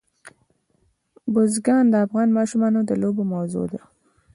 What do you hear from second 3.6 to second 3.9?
ده.